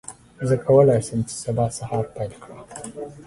زه 0.47 0.55
کولی 0.65 0.99
شم 1.07 1.19
چې 1.27 1.35
سبا 1.43 1.65
سهار 1.77 2.05
پیل 2.15 2.33
کړم. 2.43 2.59